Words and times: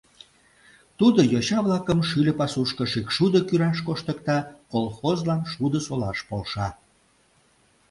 Тудо 0.97 1.19
йоча-влакым 1.31 1.99
шӱльӧ 2.09 2.33
пасушко 2.39 2.83
шӱкшудо 2.91 3.39
кӱраш 3.47 3.77
коштыкта, 3.87 4.37
колхозлан 4.71 5.41
шудо 5.51 5.79
солаш 5.87 6.19
полша. 6.29 6.67